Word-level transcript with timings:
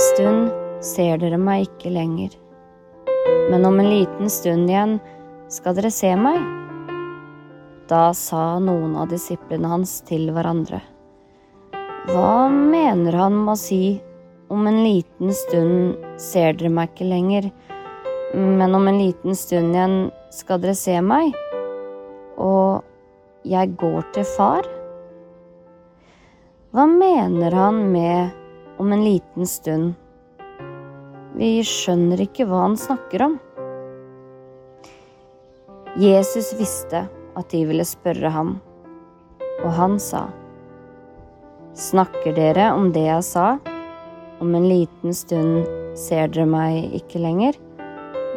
liten 0.00 0.16
stund 0.16 0.50
ser 0.80 1.18
dere 1.20 1.36
meg 1.36 1.66
ikke 1.66 1.90
lenger, 1.92 2.32
men 3.52 3.66
om 3.68 3.74
en 3.82 3.88
liten 3.90 4.30
stund 4.32 4.70
igjen 4.70 4.94
skal 5.52 5.74
dere 5.76 5.90
se 5.92 6.14
meg. 6.16 6.38
Da 7.90 8.14
sa 8.16 8.56
noen 8.64 8.94
av 8.96 9.10
disiplene 9.12 9.68
hans 9.68 9.98
til 10.08 10.30
hverandre. 10.32 10.80
Hva 12.08 12.48
mener 12.48 13.18
han 13.20 13.36
med 13.42 13.52
å 13.52 13.60
si 13.60 13.82
om 14.48 14.64
en 14.70 14.80
liten 14.86 15.36
stund 15.36 16.00
ser 16.16 16.56
dere 16.56 16.72
meg 16.72 16.94
ikke 16.94 17.10
lenger, 17.10 17.52
men 18.32 18.80
om 18.80 18.88
en 18.88 19.04
liten 19.04 19.36
stund 19.36 19.76
igjen 19.76 20.00
skal 20.32 20.64
dere 20.64 20.78
se 20.80 20.96
meg, 21.04 21.36
og 22.40 22.80
jeg 23.44 23.76
går 23.84 24.12
til 24.16 24.30
far? 24.32 24.64
Hva 26.72 26.88
mener 26.88 27.52
han 27.52 27.84
med 27.92 28.39
om 28.80 28.92
en 28.92 29.04
liten 29.04 29.46
stund? 29.46 29.94
Vi 31.36 31.60
skjønner 31.68 32.20
ikke 32.24 32.46
hva 32.48 32.62
han 32.62 32.76
snakker 32.80 33.22
om. 33.26 33.34
Jesus 36.00 36.54
visste 36.56 37.02
at 37.36 37.50
de 37.52 37.60
ville 37.68 37.84
spørre 37.84 38.30
ham, 38.32 38.54
og 39.60 39.74
han 39.76 39.98
sa, 40.00 40.30
Snakker 41.76 42.32
dere 42.34 42.70
om 42.72 42.88
det 42.94 43.02
jeg 43.04 43.26
sa? 43.26 43.48
Om 44.40 44.54
en 44.56 44.68
liten 44.68 45.12
stund 45.14 45.66
ser 45.98 46.32
dere 46.32 46.46
meg 46.48 46.94
ikke 46.96 47.20
lenger, 47.20 47.58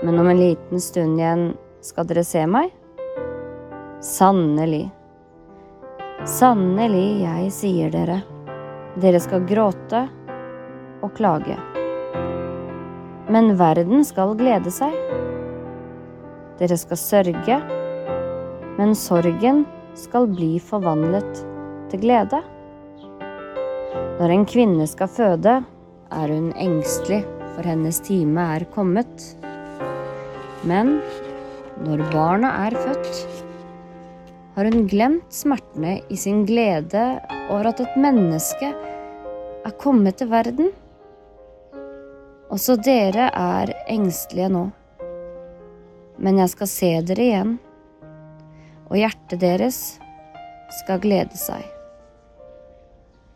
men 0.04 0.20
om 0.20 0.28
en 0.28 0.42
liten 0.42 0.84
stund 0.84 1.22
igjen 1.22 1.54
skal 1.80 2.10
dere 2.10 2.26
se 2.28 2.44
meg? 2.52 2.68
Sannelig, 4.04 4.90
sannelig, 6.28 7.08
jeg 7.24 7.56
sier 7.56 7.96
dere, 7.96 8.20
dere 9.00 9.24
skal 9.24 9.48
gråte 9.48 10.04
og 11.04 11.14
klage. 11.18 11.58
Men 13.32 13.54
verden 13.60 14.04
skal 14.08 14.36
glede 14.40 14.72
seg. 14.74 14.96
Dere 16.60 16.78
skal 16.80 17.00
sørge, 17.00 17.60
men 18.78 18.96
sorgen 18.98 19.64
skal 19.98 20.28
bli 20.32 20.56
forvandlet 20.64 21.44
til 21.92 22.04
glede. 22.06 22.42
Når 24.20 24.34
en 24.34 24.46
kvinne 24.50 24.86
skal 24.90 25.10
føde, 25.10 25.56
er 26.14 26.34
hun 26.34 26.52
engstelig, 26.58 27.24
for 27.56 27.66
hennes 27.68 28.00
time 28.06 28.46
er 28.56 28.66
kommet. 28.74 29.26
Men 30.66 31.00
når 31.84 32.06
barna 32.14 32.52
er 32.68 32.78
født, 32.78 33.24
har 34.54 34.70
hun 34.70 34.86
glemt 34.90 35.34
smertene 35.34 35.98
i 36.14 36.18
sin 36.20 36.44
glede 36.46 37.04
over 37.50 37.72
at 37.72 37.82
et 37.82 37.98
menneske 37.98 38.70
er 38.70 39.78
kommet 39.82 40.22
til 40.22 40.30
verden. 40.30 40.70
Også 42.54 42.78
dere 42.78 43.32
er 43.34 43.74
engstelige 43.90 44.52
nå. 44.54 44.68
Men 46.22 46.38
jeg 46.44 46.54
skal 46.54 46.70
se 46.70 46.96
dere 47.10 47.30
igjen, 47.30 47.56
og 48.88 49.00
hjertet 49.02 49.42
deres 49.42 49.80
skal 50.84 51.02
glede 51.02 51.40
seg 51.40 51.66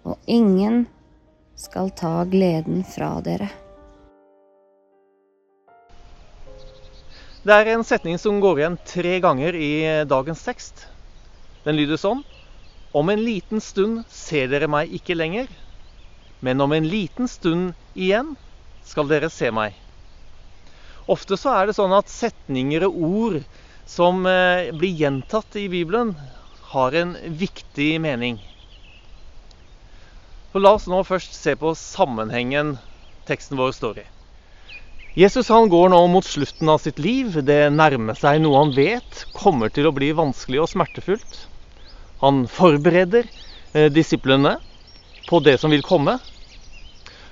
og 0.08 0.18
ingen 0.26 0.86
skal 1.60 1.90
ta 1.92 2.24
gleden 2.30 2.84
fra 2.88 3.18
dere. 3.24 3.50
Det 7.44 7.56
er 7.56 7.70
en 7.74 7.86
setning 7.88 8.20
som 8.20 8.42
går 8.44 8.62
igjen 8.62 8.80
tre 8.88 9.20
ganger 9.24 9.56
i 9.56 9.72
dagens 10.08 10.44
tekst. 10.44 10.88
Den 11.64 11.78
lyder 11.80 12.00
sånn 12.00 12.24
Om 12.96 13.12
en 13.12 13.22
liten 13.22 13.62
stund 13.62 14.06
ser 14.12 14.48
dere 14.52 14.68
meg 14.72 14.94
ikke 14.96 15.16
lenger, 15.16 15.48
men 16.40 16.62
om 16.64 16.72
en 16.74 16.88
liten 16.88 17.28
stund 17.28 17.74
igjen 17.94 18.36
skal 18.88 19.10
dere 19.12 19.30
se 19.34 19.52
meg. 19.54 19.76
Ofte 21.08 21.38
så 21.40 21.54
er 21.56 21.70
det 21.70 21.78
sånn 21.78 21.96
at 21.96 22.12
setninger 22.12 22.88
og 22.88 22.98
ord 23.08 23.40
som 23.88 24.26
eh, 24.28 24.74
blir 24.76 24.96
gjentatt 25.00 25.56
i 25.56 25.70
Bibelen, 25.72 26.16
har 26.74 26.96
en 27.00 27.16
viktig 27.40 27.94
mening. 28.04 28.42
Så 30.52 30.60
la 30.60 30.74
oss 30.76 30.88
nå 30.92 31.00
først 31.08 31.36
se 31.38 31.56
på 31.56 31.72
sammenhengen 31.80 32.76
teksten 33.28 33.60
vår 33.60 33.72
står 33.78 34.02
i. 34.04 34.06
Jesus 35.18 35.48
han 35.50 35.70
går 35.72 35.90
nå 35.90 36.00
mot 36.12 36.26
slutten 36.28 36.70
av 36.70 36.84
sitt 36.84 37.00
liv. 37.02 37.40
Det 37.48 37.72
nærmer 37.74 38.20
seg 38.20 38.42
noe 38.44 38.60
han 38.60 38.74
vet 38.76 39.24
kommer 39.34 39.72
til 39.74 39.88
å 39.90 39.94
bli 39.96 40.12
vanskelig 40.18 40.60
og 40.62 40.70
smertefullt. 40.70 41.40
Han 42.22 42.44
forbereder 42.52 43.26
eh, 43.72 43.88
disiplene 43.94 44.58
på 45.28 45.40
det 45.46 45.56
som 45.62 45.74
vil 45.74 45.86
komme. 45.86 46.20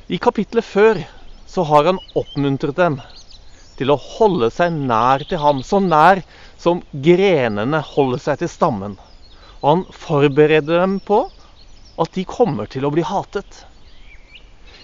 I 0.08 0.18
kapittelet 0.22 0.66
før 0.66 1.04
så 1.46 1.64
har 1.70 1.86
han 1.92 2.02
oppmuntret 2.18 2.78
dem 2.80 3.00
til 3.80 3.92
å 3.92 4.00
holde 4.00 4.50
seg 4.56 4.74
nær 4.74 5.26
til 5.28 5.42
ham, 5.42 5.62
så 5.64 5.82
nær 5.84 6.22
som 6.58 6.82
grenene 6.92 7.82
holder 7.94 8.22
seg 8.24 8.42
til 8.42 8.52
stammen. 8.52 8.96
Og 9.62 9.70
han 9.72 9.86
forbereder 9.92 10.82
dem 10.82 11.00
på 11.04 11.26
at 12.02 12.12
de 12.16 12.26
kommer 12.28 12.70
til 12.72 12.88
å 12.88 12.92
bli 12.94 13.04
hatet. 13.08 13.66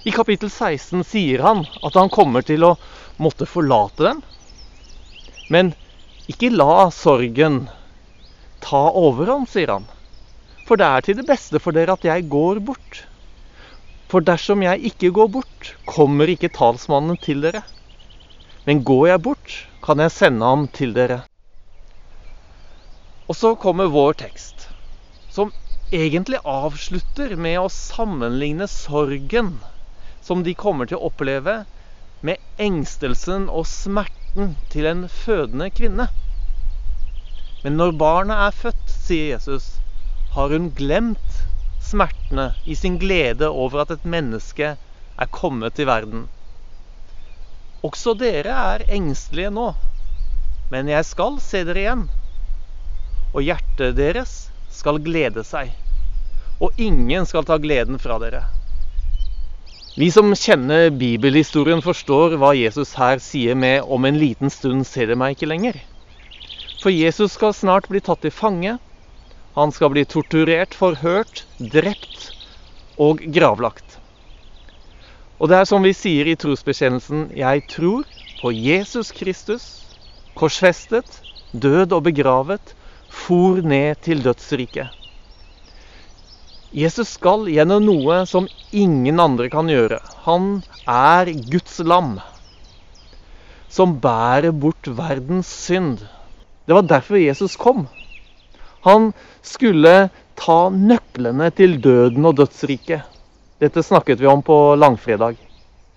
I 0.04 0.14
kapittel 0.16 0.50
16 0.50 1.04
sier 1.06 1.44
han 1.46 1.66
at 1.86 1.98
han 2.00 2.10
kommer 2.14 2.46
til 2.46 2.66
å 2.66 2.76
måtte 3.22 3.48
forlate 3.50 4.08
dem. 4.08 4.22
Men 5.52 5.74
ikke 6.32 6.52
la 6.54 6.90
sorgen 6.96 7.66
ta 8.64 8.88
overhånd, 8.98 9.50
sier 9.52 9.74
han. 9.76 9.88
For 10.66 10.80
det 10.80 10.88
er 10.88 11.06
til 11.06 11.18
det 11.20 11.28
beste 11.28 11.60
for 11.62 11.76
dere 11.76 11.98
at 11.98 12.06
jeg 12.08 12.30
går 12.32 12.62
bort. 12.66 13.06
For 14.12 14.20
dersom 14.28 14.60
jeg 14.66 14.82
ikke 14.92 15.14
går 15.16 15.30
bort, 15.32 15.68
kommer 15.88 16.28
ikke 16.28 16.50
talsmannen 16.52 17.16
til 17.24 17.46
dere. 17.46 17.62
Men 18.68 18.82
går 18.84 19.06
jeg 19.08 19.22
bort, 19.24 19.54
kan 19.86 20.04
jeg 20.04 20.12
sende 20.12 20.44
ham 20.44 20.66
til 20.76 20.92
dere. 20.98 21.22
Og 23.32 23.38
så 23.40 23.54
kommer 23.56 23.88
vår 23.94 24.18
tekst, 24.20 24.68
som 25.32 25.54
egentlig 25.96 26.42
avslutter 26.44 27.38
med 27.40 27.62
å 27.62 27.70
sammenligne 27.72 28.68
sorgen 28.68 29.54
som 30.20 30.44
de 30.44 30.58
kommer 30.60 30.90
til 30.92 31.00
å 31.00 31.08
oppleve, 31.08 31.62
med 32.22 32.38
engstelsen 32.62 33.48
og 33.50 33.64
smerten 33.66 34.58
til 34.74 34.90
en 34.92 35.08
fødende 35.10 35.72
kvinne. 35.74 36.10
Men 37.64 37.80
når 37.80 37.96
barnet 37.98 38.44
er 38.50 38.60
født, 38.60 38.84
sier 38.92 39.38
Jesus, 39.38 39.72
har 40.36 40.52
hun 40.52 40.70
glemt 40.76 41.31
smertene 41.81 42.52
i 42.66 42.75
sin 42.78 43.00
glede 43.02 43.50
over 43.50 43.84
at 43.84 43.92
et 43.96 44.06
menneske 44.06 44.75
er 44.75 45.31
kommet 45.34 45.75
til 45.78 45.90
verden. 45.90 46.28
Også 47.81 48.14
dere 48.14 48.53
er 48.75 48.86
engstelige 48.94 49.52
nå, 49.53 49.72
men 50.72 50.90
jeg 50.91 51.06
skal 51.09 51.40
se 51.41 51.64
dere 51.68 51.84
igjen. 51.84 52.08
Og 53.34 53.46
hjertet 53.47 53.97
deres 53.97 54.36
skal 54.72 55.02
glede 55.03 55.44
seg, 55.47 55.72
og 56.62 56.78
ingen 56.78 57.25
skal 57.25 57.47
ta 57.47 57.58
gleden 57.62 58.00
fra 58.00 58.20
dere. 58.22 58.44
Vi 59.97 60.08
som 60.14 60.30
kjenner 60.38 60.88
bibelhistorien, 60.96 61.81
forstår 61.84 62.38
hva 62.40 62.53
Jesus 62.56 62.94
her 62.96 63.20
sier 63.20 63.58
med 63.59 63.81
'om 63.84 64.06
en 64.06 64.20
liten 64.20 64.50
stund 64.50 64.86
ser 64.88 65.09
dere 65.09 65.20
meg 65.20 65.36
ikke 65.36 65.50
lenger'. 65.52 65.81
For 66.81 66.90
Jesus 66.90 67.34
skal 67.34 67.53
snart 67.53 67.90
bli 67.90 68.00
tatt 68.00 68.22
til 68.22 68.31
fange. 68.31 68.78
Han 69.58 69.72
skal 69.76 69.92
bli 69.92 70.06
torturert, 70.08 70.76
forhørt, 70.78 71.44
drept 71.60 72.32
og 73.02 73.20
gravlagt. 73.36 73.98
Og 75.42 75.50
det 75.52 75.58
er 75.58 75.68
som 75.68 75.84
vi 75.84 75.92
sier 75.98 76.30
i 76.30 76.38
trosbekjennelsen 76.40 77.32
'Jeg 77.36 77.66
tror 77.68 78.06
på 78.42 78.52
Jesus 78.54 79.12
Kristus, 79.12 79.66
korsfestet, 80.38 81.24
død 81.52 81.92
og 81.92 82.04
begravet, 82.04 82.76
for 83.10 83.60
ned 83.60 84.00
til 84.02 84.24
dødsriket. 84.24 84.88
Jesus 86.72 87.18
skal 87.18 87.50
gjennom 87.52 87.84
noe 87.84 88.22
som 88.26 88.47
ingen 88.72 89.20
andre 89.20 89.50
kan 89.52 89.68
gjøre. 89.68 90.00
Han 90.24 90.62
er 90.88 91.34
Guds 91.52 91.82
lam, 91.84 92.22
som 93.68 94.00
bærer 94.00 94.56
bort 94.56 94.88
verdens 94.88 95.52
synd. 95.68 96.00
Det 96.68 96.78
var 96.78 96.88
derfor 96.88 97.20
Jesus 97.20 97.58
kom. 97.59 97.90
Han 98.82 99.12
skulle 99.46 100.10
ta 100.36 100.60
nøklene 100.74 101.52
til 101.54 101.78
døden 101.82 102.26
og 102.26 102.38
dødsriket. 102.40 103.06
Dette 103.62 103.84
snakket 103.86 104.22
vi 104.22 104.30
om 104.30 104.42
på 104.42 104.76
langfredag. 104.76 105.38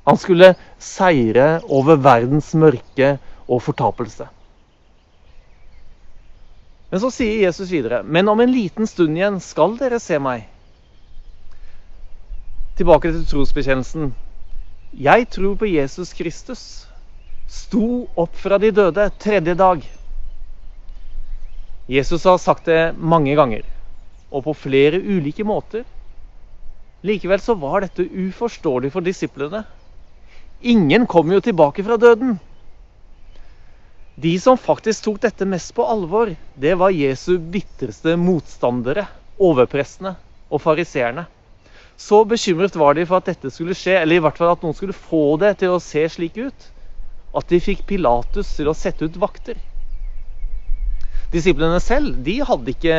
Han 0.05 0.19
skulle 0.21 0.53
seire 0.79 1.63
over 1.73 1.97
verdens 1.97 2.53
mørke 2.55 3.15
og 3.49 3.63
fortapelse. 3.65 4.27
Men 6.93 7.01
så 7.01 7.11
sier 7.11 7.47
Jesus 7.47 7.73
videre.: 7.73 8.03
Men 8.05 8.29
om 8.29 8.41
en 8.41 8.53
liten 8.53 8.87
stund 8.87 9.17
igjen 9.17 9.41
skal 9.41 9.79
dere 9.81 9.99
se 9.99 10.21
meg. 10.21 10.45
Tilbake 12.77 13.11
til 13.15 13.25
trosbekjennelsen. 13.31 14.13
Jeg 14.95 15.29
tror 15.33 15.57
på 15.57 15.67
Jesus 15.67 16.13
Kristus. 16.15 16.63
Sto 17.49 18.07
opp 18.15 18.37
fra 18.37 18.59
de 18.59 18.71
døde 18.75 19.09
tredje 19.19 19.55
dag. 19.59 19.83
Jesus 21.87 22.25
har 22.25 22.39
sagt 22.41 22.65
det 22.71 22.95
mange 22.97 23.35
ganger, 23.37 23.65
og 24.33 24.47
på 24.47 24.55
flere 24.57 25.01
ulike 25.01 25.45
måter. 25.45 25.85
Likevel 27.05 27.43
så 27.45 27.57
var 27.61 27.85
dette 27.85 28.07
uforståelig 28.09 28.91
for 28.95 29.05
disiplene. 29.05 29.61
Ingen 30.65 31.05
kom 31.07 31.29
jo 31.35 31.43
tilbake 31.45 31.85
fra 31.85 31.99
døden. 32.01 32.39
De 34.17 34.33
som 34.41 34.57
faktisk 34.57 35.05
tok 35.05 35.21
dette 35.27 35.45
mest 35.45 35.75
på 35.77 35.85
alvor, 35.85 36.33
det 36.57 36.73
var 36.81 36.95
Jesu 36.95 37.37
bitreste 37.37 38.15
motstandere, 38.17 39.05
overprestene 39.37 40.15
og 40.49 40.63
fariseerne. 40.65 41.27
Så 42.01 42.23
bekymret 42.25 42.79
var 42.79 42.97
de 42.97 43.05
for 43.05 43.21
at 43.21 43.29
dette 43.29 43.53
skulle 43.53 43.77
skje, 43.77 43.99
eller 44.01 44.17
i 44.17 44.25
hvert 44.25 44.41
fall 44.41 44.55
at 44.55 44.65
noen 44.65 44.79
skulle 44.79 44.97
få 44.97 45.37
det 45.43 45.59
til 45.61 45.75
å 45.75 45.83
se 45.83 46.07
slik 46.09 46.41
ut, 46.41 46.71
at 47.35 47.51
de 47.51 47.61
fikk 47.61 47.85
Pilatus 47.91 48.57
til 48.57 48.71
å 48.71 48.79
sette 48.79 49.05
ut 49.05 49.21
vakter. 49.21 49.59
Disiplene 51.35 51.81
selv 51.83 52.21
de 52.23 52.39
hadde 52.47 52.71
ikke, 52.71 52.99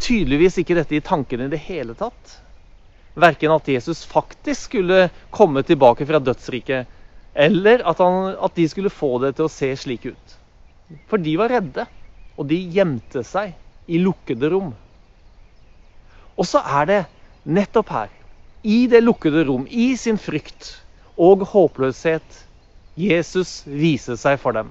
tydeligvis 0.00 0.60
ikke 0.62 0.76
dette 0.78 0.96
i 0.96 1.04
tankene 1.04 1.48
i 1.48 1.52
det 1.52 1.60
hele 1.66 1.96
tatt. 1.98 2.36
Verken 3.18 3.52
at 3.56 3.68
Jesus 3.68 4.04
faktisk 4.06 4.68
skulle 4.68 5.08
komme 5.34 5.64
tilbake 5.66 6.06
fra 6.06 6.20
dødsriket, 6.22 6.86
eller 7.34 7.82
at, 7.86 7.98
han, 7.98 8.36
at 8.38 8.54
de 8.54 8.68
skulle 8.70 8.92
få 8.92 9.16
det 9.24 9.34
til 9.36 9.48
å 9.48 9.52
se 9.52 9.72
slik 9.78 10.06
ut. 10.12 10.36
For 11.10 11.22
de 11.22 11.34
var 11.38 11.50
redde, 11.52 11.86
og 12.38 12.46
de 12.50 12.58
gjemte 12.74 13.22
seg 13.26 13.52
i 13.90 13.98
lukkede 14.02 14.50
rom. 14.52 14.70
Og 16.38 16.46
så 16.48 16.62
er 16.62 16.88
det 16.88 17.00
nettopp 17.50 17.90
her, 17.92 18.12
i 18.62 18.84
det 18.90 19.02
lukkede 19.02 19.44
rom, 19.48 19.66
i 19.66 19.92
sin 19.98 20.20
frykt 20.20 20.74
og 21.20 21.44
håpløshet, 21.50 22.44
Jesus 23.00 23.60
viser 23.66 24.18
seg 24.20 24.38
for 24.42 24.56
dem. 24.56 24.70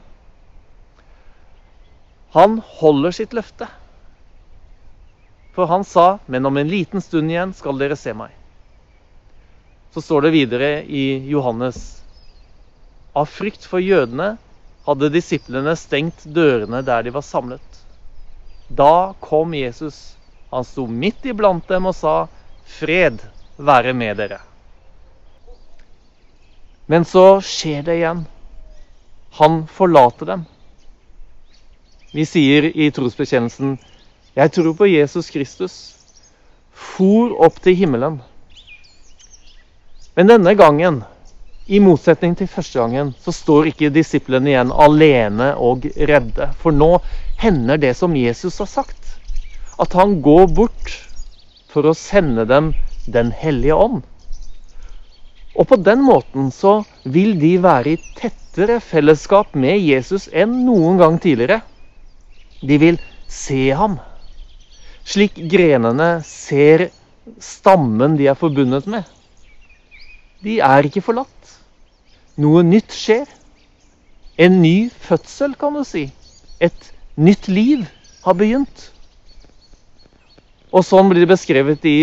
Han 2.32 2.60
holder 2.80 3.12
sitt 3.12 3.34
løfte. 3.34 3.68
For 5.56 5.66
han 5.66 5.84
sa, 5.84 6.20
'Men 6.26 6.46
om 6.46 6.58
en 6.58 6.68
liten 6.68 7.02
stund 7.02 7.32
igjen 7.32 7.54
skal 7.54 7.78
dere 7.78 7.96
se 7.96 8.14
meg'. 8.14 8.36
Så 9.94 10.02
står 10.02 10.22
det 10.22 10.32
videre 10.32 10.84
i 10.86 11.30
Johannes 11.30 12.04
Av 13.16 13.26
frykt 13.26 13.66
for 13.66 13.82
jødene 13.82 14.38
hadde 14.86 15.10
disiplene 15.10 15.74
stengt 15.76 16.22
dørene 16.24 16.84
der 16.86 17.04
de 17.04 17.10
var 17.10 17.26
samlet. 17.26 17.82
Da 18.70 19.14
kom 19.20 19.54
Jesus. 19.54 20.16
Han 20.52 20.64
sto 20.64 20.86
midt 20.88 21.26
iblant 21.26 21.68
dem 21.68 21.86
og 21.90 21.96
sa, 21.96 22.28
'Fred 22.66 23.20
være 23.58 23.94
med 23.94 24.18
dere'. 24.18 24.42
Men 26.86 27.06
så 27.06 27.42
skjer 27.42 27.84
det 27.86 27.96
igjen. 28.00 28.26
Han 29.42 29.68
forlater 29.68 30.26
dem. 30.26 30.46
Vi 32.12 32.26
sier 32.26 32.66
i 32.74 32.90
trosbekjennelsen 32.90 33.78
'Jeg 34.34 34.52
tror 34.52 34.74
på 34.74 34.88
Jesus 34.90 35.30
Kristus', 35.30 35.78
for 36.74 37.36
opp 37.46 37.60
til 37.62 37.76
himmelen. 37.76 38.16
Men 40.16 40.32
denne 40.32 40.56
gangen, 40.58 41.04
i 41.68 41.80
motsetning 41.80 42.34
til 42.38 42.50
første 42.50 42.80
gangen, 42.80 43.14
så 43.22 43.32
står 43.32 43.70
ikke 43.70 43.92
disiplene 43.94 44.50
igjen 44.50 44.72
alene 44.74 45.52
og 45.54 45.86
redde. 46.10 46.50
For 46.58 46.74
nå 46.74 46.98
hender 47.38 47.78
det 47.78 47.94
som 47.98 48.16
Jesus 48.18 48.58
har 48.58 48.72
sagt. 48.72 49.20
At 49.80 49.94
han 49.94 50.18
går 50.26 50.48
bort 50.50 50.96
for 51.70 51.86
å 51.86 51.94
sende 51.94 52.46
dem 52.50 52.74
Den 53.10 53.32
hellige 53.32 53.74
ånd. 53.74 54.04
Og 55.56 55.68
på 55.68 55.76
den 55.82 56.04
måten 56.06 56.52
så 56.54 56.84
vil 57.06 57.40
de 57.40 57.56
være 57.58 57.96
i 57.96 58.02
tettere 58.20 58.78
fellesskap 58.80 59.56
med 59.56 59.82
Jesus 59.82 60.28
enn 60.30 60.66
noen 60.68 61.00
gang 61.02 61.18
tidligere. 61.18 61.64
De 62.62 62.78
vil 62.82 63.00
se 63.28 63.70
ham. 63.76 63.98
Slik 65.08 65.38
grenene 65.52 66.20
ser 66.28 66.90
stammen 67.42 68.18
de 68.20 68.28
er 68.30 68.38
forbundet 68.38 68.88
med. 68.90 69.08
De 70.44 70.60
er 70.64 70.88
ikke 70.88 71.04
forlatt. 71.04 71.56
Noe 72.40 72.64
nytt 72.64 72.96
skjer. 72.96 73.28
En 74.40 74.62
ny 74.64 74.90
fødsel, 75.04 75.56
kan 75.60 75.76
du 75.76 75.84
si. 75.84 76.06
Et 76.64 76.92
nytt 77.20 77.50
liv 77.52 77.84
har 78.24 78.38
begynt. 78.40 78.90
Og 80.72 80.86
sånn 80.86 81.10
blir 81.10 81.26
det 81.26 81.34
beskrevet 81.34 81.86
i 81.90 81.98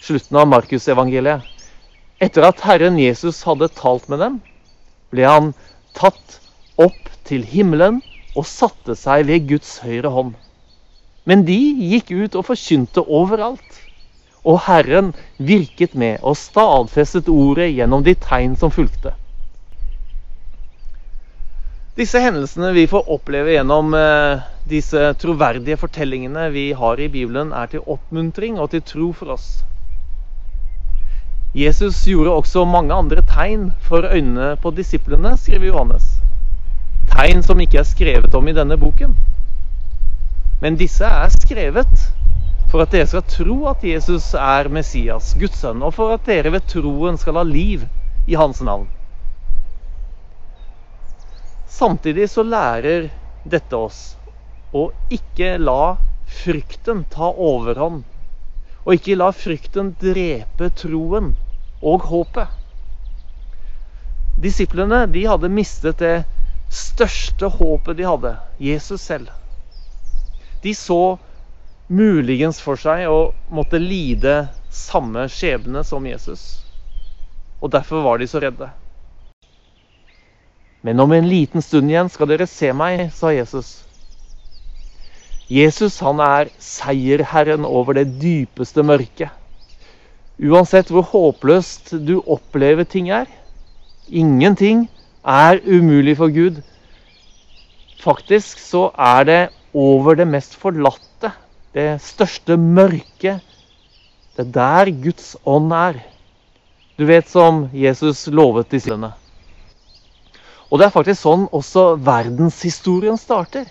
slutten 0.00 0.38
av 0.40 0.48
Markusevangeliet. 0.50 1.44
Etter 2.20 2.44
at 2.48 2.62
Herren 2.64 2.98
Jesus 3.00 3.40
hadde 3.46 3.70
talt 3.76 4.08
med 4.12 4.20
dem, 4.20 4.40
ble 5.12 5.24
han 5.24 5.52
tatt 5.96 6.40
opp 6.80 7.08
til 7.28 7.44
himmelen 7.46 8.00
og 8.40 8.48
satte 8.48 8.96
seg 8.96 9.28
ved 9.28 9.48
Guds 9.50 9.78
høyre 9.84 10.12
hånd. 10.14 10.34
Men 11.28 11.44
de 11.44 11.58
gikk 11.92 12.12
ut 12.16 12.36
og 12.40 12.46
forkynte 12.48 13.04
overalt. 13.04 13.80
Og 14.40 14.62
Herren 14.64 15.12
virket 15.36 15.92
med 16.00 16.22
og 16.24 16.38
stadfestet 16.40 17.28
ordet 17.28 17.68
gjennom 17.74 18.06
de 18.06 18.14
tegn 18.16 18.54
som 18.56 18.72
fulgte. 18.72 19.12
Disse 22.00 22.22
hendelsene 22.24 22.70
vi 22.72 22.86
får 22.88 23.10
oppleve 23.12 23.52
gjennom 23.52 23.92
eh, 23.98 24.40
disse 24.70 25.10
troverdige 25.20 25.76
fortellingene 25.76 26.46
vi 26.54 26.70
har 26.72 27.02
i 27.02 27.10
Bibelen, 27.12 27.52
er 27.52 27.68
til 27.68 27.84
oppmuntring 27.84 28.56
og 28.56 28.70
til 28.72 28.86
tro 28.86 29.10
for 29.12 29.34
oss. 29.36 29.50
Jesus 31.52 32.00
gjorde 32.06 32.32
også 32.40 32.64
mange 32.64 32.94
andre 32.94 33.26
tegn 33.28 33.72
for 33.84 34.08
øynene 34.08 34.54
på 34.62 34.72
disiplene, 34.72 35.36
skriver 35.36 35.74
Johannes 35.74 36.19
tegn 37.20 37.42
som 37.44 37.58
ikke 37.60 37.82
er 37.82 37.88
skrevet 37.88 38.34
om 38.34 38.46
i 38.48 38.54
denne 38.56 38.78
boken. 38.80 39.12
Men 40.62 40.76
disse 40.80 41.04
er 41.04 41.32
skrevet 41.34 42.06
for 42.70 42.84
at 42.84 42.94
dere 42.94 43.08
skal 43.10 43.26
tro 43.28 43.56
at 43.68 43.84
Jesus 43.84 44.30
er 44.38 44.70
Messias, 44.72 45.34
Guds 45.36 45.58
sønn, 45.60 45.82
og 45.84 45.92
for 45.98 46.14
at 46.14 46.24
dere 46.28 46.52
ved 46.54 46.64
troen 46.70 47.18
skal 47.20 47.36
ha 47.36 47.44
liv 47.44 47.84
i 48.30 48.38
hans 48.40 48.62
navn. 48.64 48.86
Samtidig 51.68 52.30
så 52.30 52.44
lærer 52.46 53.10
dette 53.44 53.76
oss 53.76 54.00
å 54.72 54.88
ikke 55.12 55.58
la 55.60 55.98
frykten 56.40 57.04
ta 57.12 57.32
overhånd. 57.34 58.04
Og 58.86 58.96
ikke 58.96 59.18
la 59.18 59.28
frykten 59.36 59.92
drepe 60.00 60.70
troen 60.78 61.34
og 61.84 62.08
håpet. 62.08 62.48
Disiplene 64.40 65.04
de 65.12 65.26
hadde 65.28 65.52
mistet 65.52 66.00
det 66.00 66.22
største 66.70 67.50
håpet 67.50 67.98
de 67.98 68.06
hadde, 68.06 68.36
Jesus 68.58 69.02
selv. 69.02 69.30
De 70.62 70.74
så 70.74 71.18
muligens 71.90 72.60
for 72.62 72.78
seg 72.78 73.08
å 73.10 73.32
måtte 73.50 73.80
lide 73.82 74.44
samme 74.70 75.26
skjebne 75.32 75.82
som 75.84 76.06
Jesus. 76.06 76.62
Og 77.60 77.72
derfor 77.74 78.04
var 78.06 78.20
de 78.20 78.28
så 78.30 78.40
redde. 78.42 78.70
Men 80.80 81.00
om 81.02 81.12
en 81.12 81.28
liten 81.28 81.62
stund 81.62 81.90
igjen 81.90 82.08
skal 82.08 82.30
dere 82.30 82.46
se 82.48 82.70
meg, 82.72 83.10
sa 83.12 83.34
Jesus. 83.34 83.80
Jesus 85.50 85.98
han 86.00 86.22
er 86.22 86.52
seierherren 86.62 87.66
over 87.66 87.98
det 87.98 88.06
dypeste 88.22 88.84
mørket. 88.86 89.34
Uansett 90.40 90.88
hvor 90.88 91.04
håpløst 91.10 91.90
du 92.06 92.20
opplever 92.22 92.86
ting 92.88 93.10
er. 93.12 93.26
Ingenting 94.08 94.86
er 95.24 95.60
umulig 95.66 96.16
for 96.16 96.32
Gud. 96.32 96.60
Faktisk 98.00 98.58
så 98.58 98.90
er 98.96 99.24
det 99.24 99.40
over 99.74 100.16
det 100.16 100.26
mest 100.28 100.56
forlatte, 100.56 101.32
det 101.74 102.00
største 102.02 102.56
mørket. 102.56 103.40
Det 104.36 104.46
er 104.46 104.52
der 104.54 104.90
Guds 105.02 105.36
ånd 105.44 105.72
er. 105.72 106.00
Du 106.98 107.04
vet 107.06 107.28
som 107.28 107.68
Jesus 107.72 108.26
lovet 108.26 108.70
disiplene. 108.72 109.12
Og 110.70 110.78
det 110.78 110.86
er 110.86 110.94
faktisk 110.94 111.22
sånn 111.22 111.46
også 111.52 111.96
verdenshistorien 112.06 113.18
starter. 113.18 113.66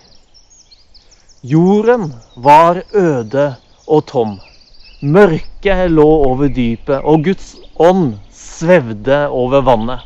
Jorden 1.42 2.10
var 2.36 2.82
øde 2.92 3.54
og 3.88 4.06
tom. 4.06 4.36
Mørket 5.00 5.88
lå 5.90 6.04
over 6.04 6.50
dypet, 6.52 7.00
og 7.00 7.24
Guds 7.24 7.54
ånd 7.80 8.18
svevde 8.36 9.22
over 9.32 9.64
vannet. 9.64 10.04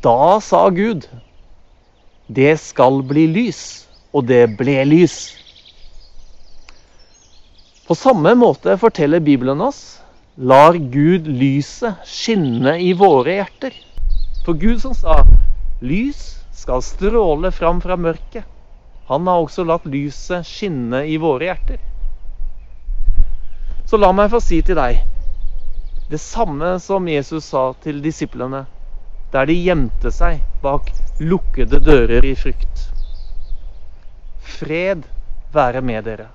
Da 0.00 0.40
sa 0.40 0.70
Gud, 0.70 1.04
det 2.26 2.56
skal 2.56 3.02
bli 3.04 3.26
lys, 3.28 3.58
og 4.16 4.24
det 4.24 4.54
ble 4.56 4.78
lys. 4.88 5.34
På 7.84 7.92
samme 7.98 8.32
måte 8.40 8.78
forteller 8.80 9.20
Bibelen 9.20 9.60
oss 9.60 10.00
lar 10.40 10.80
Gud 10.80 11.28
lyset 11.28 12.08
skinne 12.08 12.78
i 12.80 12.94
våre 12.96 13.36
hjerter. 13.36 13.76
For 14.46 14.56
Gud 14.56 14.80
som 14.80 14.96
sa 14.96 15.20
lys 15.84 16.24
skal 16.56 16.80
stråle 16.80 17.52
fram 17.52 17.84
fra 17.84 18.00
mørket, 18.00 18.48
han 19.12 19.28
har 19.28 19.44
også 19.44 19.68
latt 19.68 19.84
lyset 19.84 20.48
skinne 20.48 21.04
i 21.04 21.20
våre 21.20 21.50
hjerter. 21.50 21.84
Så 23.84 24.00
la 24.00 24.08
meg 24.16 24.32
få 24.32 24.40
si 24.40 24.64
til 24.64 24.80
deg 24.80 25.04
det 26.08 26.20
samme 26.20 26.78
som 26.80 27.04
Jesus 27.12 27.52
sa 27.52 27.74
til 27.84 28.00
disiplene 28.00 28.64
der 29.32 29.46
de 29.48 29.56
gjemte 29.64 30.12
seg 30.12 30.42
bak 30.62 30.90
lukkede 31.20 31.80
dører 31.80 32.24
i 32.24 32.34
frykt. 32.36 32.86
Fred 34.58 35.06
være 35.54 35.80
med 35.80 36.04
dere. 36.04 36.28